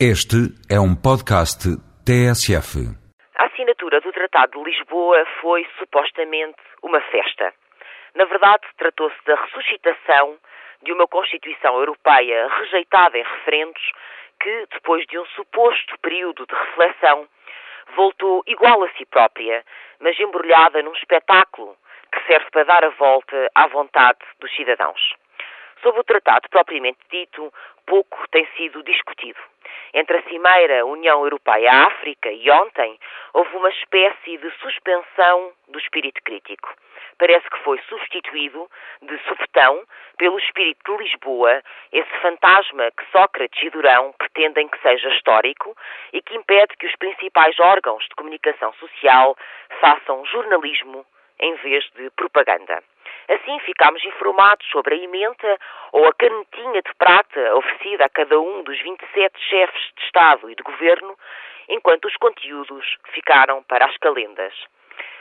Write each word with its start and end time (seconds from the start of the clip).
Este 0.00 0.50
é 0.68 0.74
um 0.74 0.90
podcast 0.90 1.70
TSF. 2.02 2.82
A 3.38 3.44
assinatura 3.46 4.00
do 4.00 4.10
Tratado 4.10 4.58
de 4.58 4.68
Lisboa 4.68 5.24
foi 5.40 5.64
supostamente 5.78 6.58
uma 6.82 7.00
festa. 7.00 7.54
Na 8.16 8.24
verdade, 8.24 8.66
tratou-se 8.76 9.14
da 9.24 9.36
ressuscitação 9.36 10.36
de 10.82 10.92
uma 10.92 11.06
Constituição 11.06 11.78
Europeia 11.78 12.48
rejeitada 12.58 13.16
em 13.16 13.22
referendos 13.22 13.80
que, 14.40 14.66
depois 14.72 15.06
de 15.06 15.16
um 15.16 15.26
suposto 15.26 15.96
período 16.02 16.44
de 16.44 16.54
reflexão, 16.56 17.28
voltou 17.94 18.42
igual 18.48 18.82
a 18.82 18.90
si 18.98 19.06
própria, 19.06 19.64
mas 20.00 20.18
embrulhada 20.18 20.82
num 20.82 20.92
espetáculo 20.94 21.76
que 22.10 22.26
serve 22.26 22.50
para 22.50 22.64
dar 22.64 22.84
a 22.84 22.90
volta 22.90 23.48
à 23.54 23.68
vontade 23.68 24.18
dos 24.40 24.52
cidadãos. 24.56 25.14
Sobre 25.84 26.00
o 26.00 26.04
tratado 26.04 26.48
propriamente 26.48 26.98
dito, 27.10 27.52
pouco 27.84 28.26
tem 28.30 28.48
sido 28.56 28.82
discutido. 28.84 29.38
Entre 29.92 30.16
a 30.16 30.22
Cimeira 30.22 30.86
União 30.86 31.22
Europeia-África 31.22 32.32
e 32.32 32.50
ontem, 32.50 32.98
houve 33.34 33.54
uma 33.54 33.68
espécie 33.68 34.38
de 34.38 34.50
suspensão 34.62 35.52
do 35.68 35.78
espírito 35.78 36.22
crítico. 36.24 36.74
Parece 37.18 37.48
que 37.50 37.58
foi 37.58 37.78
substituído, 37.82 38.66
de 39.02 39.18
supetão, 39.28 39.84
pelo 40.16 40.38
espírito 40.38 40.96
de 40.96 41.04
Lisboa, 41.04 41.62
esse 41.92 42.16
fantasma 42.22 42.90
que 42.92 43.04
Sócrates 43.12 43.62
e 43.62 43.68
Durão 43.68 44.14
pretendem 44.16 44.66
que 44.68 44.80
seja 44.80 45.10
histórico 45.10 45.76
e 46.14 46.22
que 46.22 46.34
impede 46.34 46.78
que 46.78 46.86
os 46.86 46.96
principais 46.96 47.60
órgãos 47.60 48.02
de 48.04 48.14
comunicação 48.16 48.72
social 48.80 49.36
façam 49.80 50.24
jornalismo 50.24 51.04
em 51.38 51.54
vez 51.56 51.84
de 51.94 52.08
propaganda. 52.16 52.82
Assim 53.28 53.58
ficámos 53.60 54.04
informados 54.04 54.66
sobre 54.70 54.94
a 54.94 54.98
emenda 54.98 55.58
ou 55.92 56.06
a 56.06 56.12
canetinha 56.12 56.82
de 56.82 56.94
prata 56.98 57.54
oferecida 57.56 58.04
a 58.04 58.08
cada 58.08 58.38
um 58.38 58.62
dos 58.62 58.78
27 58.82 59.40
chefes 59.48 59.92
de 59.96 60.04
Estado 60.04 60.50
e 60.50 60.54
de 60.54 60.62
Governo, 60.62 61.16
enquanto 61.68 62.04
os 62.04 62.16
conteúdos 62.16 62.96
ficaram 63.12 63.62
para 63.62 63.86
as 63.86 63.96
calendas. 63.98 64.52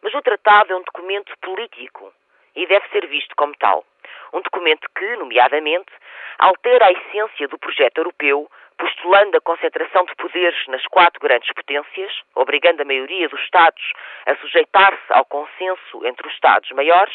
Mas 0.00 0.14
o 0.14 0.22
tratado 0.22 0.72
é 0.72 0.76
um 0.76 0.82
documento 0.82 1.32
político 1.40 2.12
e 2.54 2.66
deve 2.66 2.88
ser 2.90 3.06
visto 3.06 3.34
como 3.36 3.54
tal. 3.56 3.84
Um 4.32 4.40
documento 4.42 4.88
que, 4.96 5.16
nomeadamente, 5.16 5.92
altera 6.38 6.86
a 6.86 6.92
essência 6.92 7.48
do 7.48 7.58
projeto 7.58 7.98
europeu 7.98 8.48
postulando 8.78 9.36
a 9.36 9.40
concentração 9.40 10.04
de 10.04 10.14
poderes 10.14 10.66
nas 10.68 10.86
quatro 10.86 11.20
grandes 11.20 11.52
potências, 11.52 12.12
obrigando 12.34 12.82
a 12.82 12.84
maioria 12.84 13.28
dos 13.28 13.40
Estados 13.40 13.82
a 14.24 14.36
sujeitar-se 14.36 15.12
ao 15.12 15.24
consenso 15.26 16.06
entre 16.06 16.26
os 16.26 16.32
Estados 16.32 16.70
maiores 16.70 17.14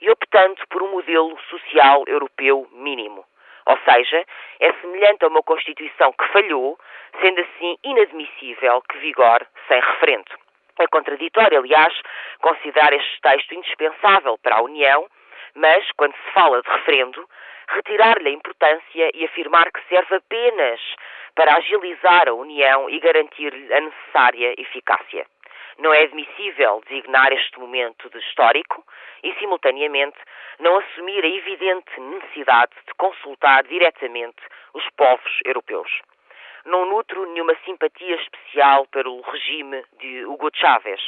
e 0.00 0.10
optando 0.10 0.60
por 0.68 0.82
um 0.82 0.90
modelo 0.90 1.38
social 1.50 2.04
europeu 2.06 2.66
mínimo. 2.72 3.24
Ou 3.66 3.78
seja, 3.88 4.24
é 4.58 4.72
semelhante 4.80 5.24
a 5.24 5.28
uma 5.28 5.42
Constituição 5.42 6.12
que 6.12 6.26
falhou, 6.28 6.78
sendo 7.20 7.40
assim 7.40 7.76
inadmissível 7.84 8.82
que 8.88 8.98
vigore 8.98 9.46
sem 9.68 9.80
referendo. 9.80 10.32
É 10.78 10.86
contraditório, 10.88 11.58
aliás, 11.58 11.94
considerar 12.40 12.92
este 12.92 13.20
texto 13.20 13.54
indispensável 13.54 14.38
para 14.38 14.56
a 14.56 14.62
União, 14.62 15.06
mas, 15.54 15.86
quando 15.96 16.14
se 16.14 16.32
fala 16.32 16.62
de 16.62 16.68
referendo, 16.70 17.28
retirar-lhe 17.68 18.28
a 18.28 18.32
importância 18.32 19.10
e 19.14 19.24
afirmar 19.24 19.70
que 19.70 19.80
serve 19.88 20.16
apenas 20.16 20.80
para 21.34 21.56
agilizar 21.56 22.28
a 22.28 22.34
União 22.34 22.88
e 22.90 22.98
garantir-lhe 23.00 23.72
a 23.72 23.80
necessária 23.80 24.54
eficácia. 24.60 25.26
Não 25.78 25.92
é 25.92 26.02
admissível 26.02 26.82
designar 26.86 27.32
este 27.32 27.58
momento 27.58 28.10
de 28.10 28.18
histórico 28.18 28.84
e, 29.22 29.32
simultaneamente, 29.34 30.18
não 30.58 30.76
assumir 30.78 31.24
a 31.24 31.28
evidente 31.28 32.00
necessidade 32.00 32.72
de 32.86 32.94
consultar 32.94 33.64
diretamente 33.64 34.42
os 34.74 34.84
povos 34.96 35.38
europeus. 35.44 35.90
Não 36.64 36.86
nutro 36.86 37.26
nenhuma 37.32 37.56
simpatia 37.64 38.14
especial 38.16 38.86
pelo 38.86 39.20
regime 39.22 39.82
de 39.98 40.24
Hugo 40.26 40.50
Chávez, 40.54 41.00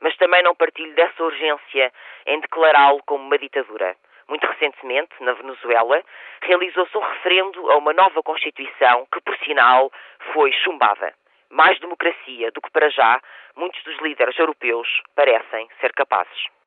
mas 0.00 0.16
também 0.16 0.42
não 0.42 0.54
partilho 0.54 0.94
dessa 0.94 1.22
urgência 1.22 1.92
em 2.26 2.40
declará-lo 2.40 3.02
como 3.06 3.24
uma 3.24 3.38
ditadura. 3.38 3.94
Muito 4.30 4.46
recentemente, 4.46 5.12
na 5.18 5.32
Venezuela, 5.32 6.00
realizou-se 6.42 6.96
um 6.96 7.00
referendo 7.00 7.68
a 7.68 7.76
uma 7.76 7.92
nova 7.92 8.22
Constituição 8.22 9.04
que, 9.12 9.20
por 9.22 9.36
sinal, 9.38 9.90
foi 10.32 10.52
chumbada. 10.52 11.12
Mais 11.50 11.80
democracia 11.80 12.52
do 12.52 12.62
que 12.62 12.70
para 12.70 12.88
já 12.90 13.20
muitos 13.56 13.82
dos 13.82 13.98
líderes 13.98 14.38
europeus 14.38 14.86
parecem 15.16 15.68
ser 15.80 15.92
capazes. 15.94 16.59